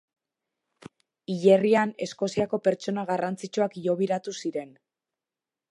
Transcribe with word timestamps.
Hilerrian 1.33 1.93
Eskoziako 2.07 2.61
pertsona 2.69 3.05
garrantzitsuak 3.11 3.79
hilobiratu 3.83 4.37
ziren. 4.45 4.75